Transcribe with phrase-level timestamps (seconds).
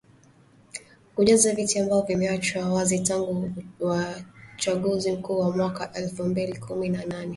[1.15, 7.29] Kujaza viti ambavyo vimeachwa wazi tangu uachaguzi mkuu wa mwaka elfu mbili kumi na nane